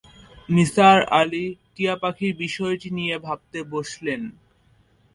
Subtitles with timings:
[0.49, 1.45] নিসার আলি
[1.73, 4.21] টিয়াপাখির বিষয়টি নিয়ে ভাবতে বসলেন।